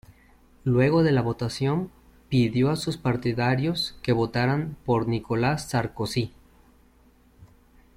[0.63, 1.91] Luego de la votación,
[2.27, 6.33] pidió a sus partidarios que votaran por Nicolas Sarkozy.